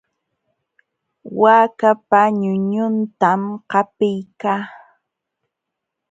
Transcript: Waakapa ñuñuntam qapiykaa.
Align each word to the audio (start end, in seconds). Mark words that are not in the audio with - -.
Waakapa 1.41 2.19
ñuñuntam 2.39 3.41
qapiykaa. 3.69 4.61